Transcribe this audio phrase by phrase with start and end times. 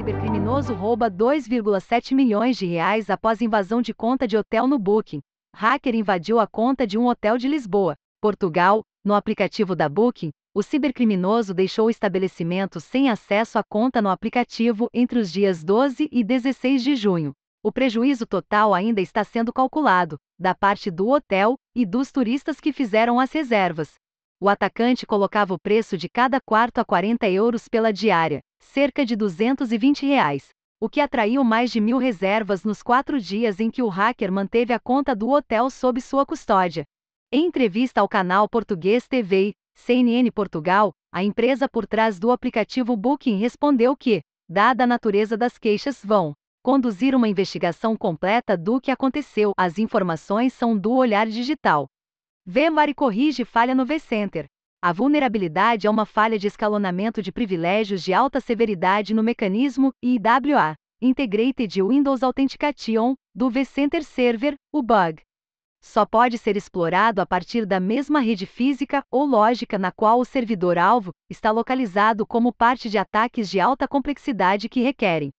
[0.00, 5.20] Cibercriminoso rouba 2,7 milhões de reais após invasão de conta de hotel no Booking.
[5.54, 10.30] Hacker invadiu a conta de um hotel de Lisboa, Portugal, no aplicativo da Booking.
[10.54, 16.08] O cibercriminoso deixou o estabelecimento sem acesso à conta no aplicativo entre os dias 12
[16.10, 17.32] e 16 de junho.
[17.62, 22.72] O prejuízo total ainda está sendo calculado, da parte do hotel e dos turistas que
[22.72, 23.94] fizeram as reservas.
[24.40, 29.14] O atacante colocava o preço de cada quarto a 40 euros pela diária, cerca de
[29.14, 30.48] 220 reais,
[30.80, 34.72] o que atraiu mais de mil reservas nos quatro dias em que o hacker manteve
[34.72, 36.84] a conta do hotel sob sua custódia.
[37.30, 43.36] Em entrevista ao canal português TV, CNN Portugal, a empresa por trás do aplicativo Booking
[43.36, 49.52] respondeu que, dada a natureza das queixas, vão conduzir uma investigação completa do que aconteceu.
[49.56, 51.86] As informações são do Olhar Digital.
[52.46, 54.46] VMware corrige falha no vCenter.
[54.82, 60.74] A vulnerabilidade é uma falha de escalonamento de privilégios de alta severidade no mecanismo IWA,
[61.02, 65.20] Integrated Windows Authentication, do vCenter Server, o bug.
[65.82, 70.26] Só pode ser explorado a partir da mesma rede física ou lógica na qual o
[70.26, 75.30] servidor-alvo está localizado como parte de ataques de alta complexidade que requerem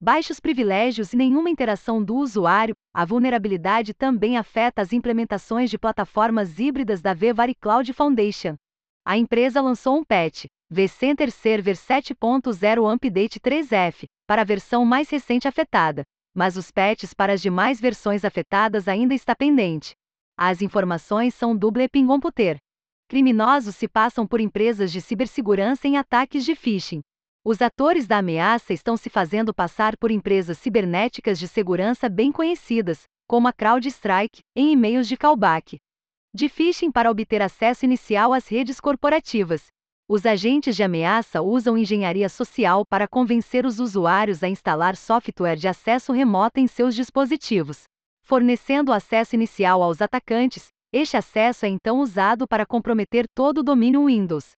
[0.00, 6.58] baixos privilégios e nenhuma interação do usuário, a vulnerabilidade também afeta as implementações de plataformas
[6.58, 8.56] híbridas da vVare Cloud Foundation.
[9.04, 15.46] A empresa lançou um patch, vCenter Server 7.0 Update 3F, para a versão mais recente
[15.46, 16.02] afetada,
[16.34, 19.92] mas os patches para as demais versões afetadas ainda está pendente.
[20.36, 22.56] As informações são do Blepin Computer.
[23.08, 27.02] Criminosos se passam por empresas de cibersegurança em ataques de phishing.
[27.42, 33.04] Os atores da ameaça estão se fazendo passar por empresas cibernéticas de segurança bem conhecidas,
[33.26, 35.78] como a CrowdStrike, em e-mails de callback.
[36.34, 39.68] De phishing para obter acesso inicial às redes corporativas.
[40.06, 45.66] Os agentes de ameaça usam engenharia social para convencer os usuários a instalar software de
[45.66, 47.84] acesso remoto em seus dispositivos.
[48.22, 54.06] Fornecendo acesso inicial aos atacantes, este acesso é então usado para comprometer todo o domínio
[54.06, 54.50] Windows.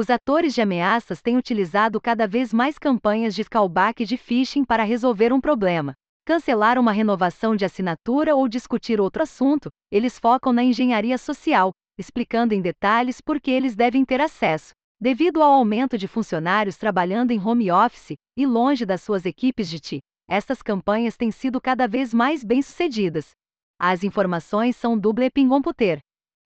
[0.00, 4.84] Os atores de ameaças têm utilizado cada vez mais campanhas de callback de phishing para
[4.84, 5.92] resolver um problema.
[6.24, 12.54] Cancelar uma renovação de assinatura ou discutir outro assunto, eles focam na engenharia social, explicando
[12.54, 14.70] em detalhes por que eles devem ter acesso.
[15.00, 19.80] Devido ao aumento de funcionários trabalhando em home office e longe das suas equipes de
[19.80, 19.98] TI,
[20.30, 23.30] estas campanhas têm sido cada vez mais bem-sucedidas.
[23.76, 25.98] As informações são do Blepin Computer.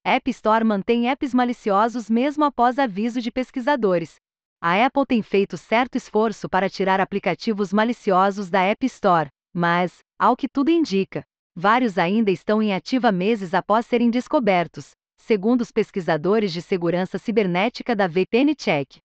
[0.04, 4.16] App Store mantém apps maliciosos mesmo após aviso de pesquisadores.
[4.60, 10.36] A Apple tem feito certo esforço para tirar aplicativos maliciosos da App Store, mas, ao
[10.36, 11.22] que tudo indica,
[11.54, 17.94] vários ainda estão em ativa meses após serem descobertos, segundo os pesquisadores de segurança cibernética
[17.94, 18.96] da VPN Check.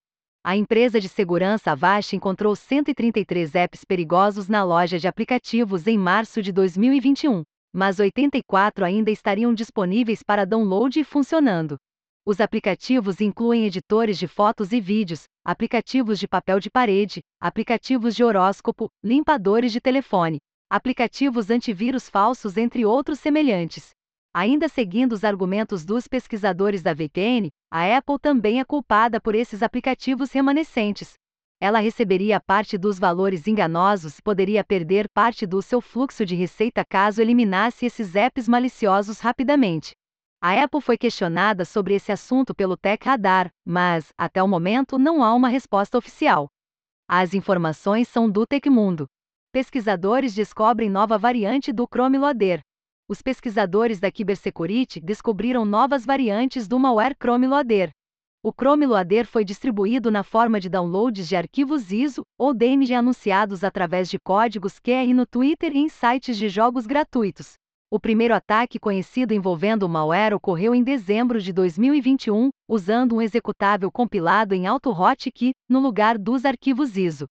[0.44, 6.42] A empresa de segurança Avast encontrou 133 apps perigosos na loja de aplicativos em março
[6.42, 7.44] de 2021
[7.78, 11.78] mas 84 ainda estariam disponíveis para download e funcionando.
[12.26, 18.24] Os aplicativos incluem editores de fotos e vídeos, aplicativos de papel de parede, aplicativos de
[18.24, 23.92] horóscopo, limpadores de telefone, aplicativos antivírus falsos, entre outros semelhantes.
[24.34, 29.62] Ainda seguindo os argumentos dos pesquisadores da VPN, a Apple também é culpada por esses
[29.62, 31.14] aplicativos remanescentes,
[31.60, 36.84] ela receberia parte dos valores enganosos e poderia perder parte do seu fluxo de receita
[36.86, 39.94] caso eliminasse esses apps maliciosos rapidamente.
[40.40, 45.24] A Apple foi questionada sobre esse assunto pelo Tech Radar, mas, até o momento, não
[45.24, 46.48] há uma resposta oficial.
[47.08, 49.08] As informações são do Tecmundo.
[49.52, 52.62] Pesquisadores descobrem nova variante do Chrome Loader.
[53.10, 57.90] Os pesquisadores da Cybersecurity descobriram novas variantes do malware Chrome Loader.
[58.48, 63.62] O Chrome Loader foi distribuído na forma de downloads de arquivos ISO ou DMG anunciados
[63.62, 67.56] através de códigos QR no Twitter e em sites de jogos gratuitos.
[67.92, 73.92] O primeiro ataque conhecido envolvendo o malware ocorreu em dezembro de 2021, usando um executável
[73.92, 77.26] compilado em AutoHotkey no lugar dos arquivos ISO.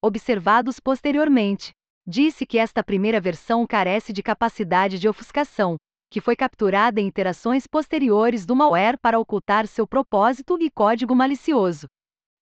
[0.00, 1.72] Observados posteriormente,
[2.06, 5.74] disse que esta primeira versão carece de capacidade de ofuscação,
[6.10, 11.86] que foi capturada em interações posteriores do malware para ocultar seu propósito e código malicioso.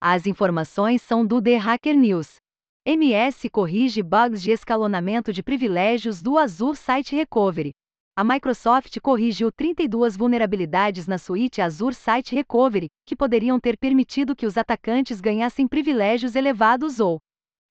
[0.00, 2.36] As informações são do The Hacker News.
[2.86, 7.72] MS corrige bugs de escalonamento de privilégios do Azure Site Recovery.
[8.16, 14.46] A Microsoft corrigiu 32 vulnerabilidades na suíte Azure Site Recovery, que poderiam ter permitido que
[14.46, 17.18] os atacantes ganhassem privilégios elevados ou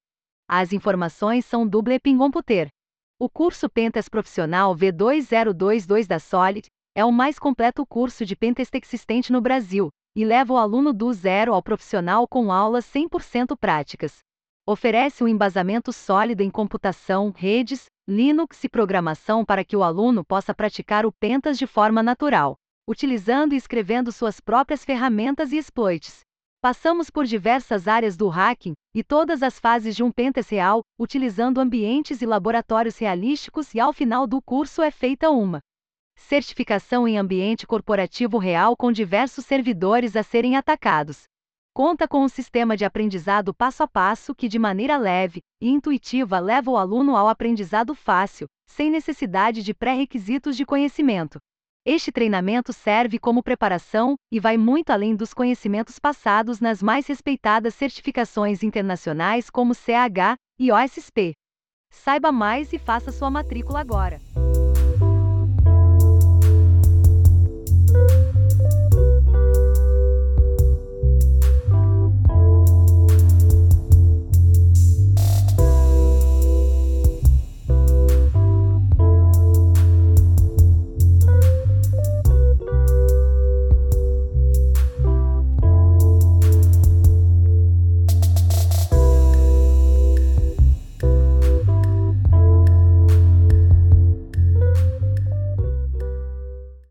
[0.47, 2.67] As informações são do Blepin Computer.
[3.19, 9.31] O curso Pentas Profissional V2022 da Solid é o mais completo curso de Pentest existente
[9.31, 14.19] no Brasil e leva o aluno do zero ao profissional com aulas 100% práticas.
[14.65, 20.53] Oferece um embasamento sólido em computação, redes, Linux e programação para que o aluno possa
[20.53, 22.57] praticar o Pentas de forma natural,
[22.87, 26.19] utilizando e escrevendo suas próprias ferramentas e exploits.
[26.61, 31.59] Passamos por diversas áreas do hacking e todas as fases de um Pentas real, utilizando
[31.59, 35.59] ambientes e laboratórios realísticos e ao final do curso é feita uma
[36.15, 41.23] certificação em ambiente corporativo real com diversos servidores a serem atacados.
[41.73, 46.39] Conta com um sistema de aprendizado passo a passo que, de maneira leve e intuitiva,
[46.39, 51.39] leva o aluno ao aprendizado fácil, sem necessidade de pré-requisitos de conhecimento.
[51.85, 57.73] Este treinamento serve como preparação e vai muito além dos conhecimentos passados nas mais respeitadas
[57.73, 61.33] certificações internacionais como CH e OSSP.
[61.91, 64.21] Saiba mais e faça sua matrícula agora.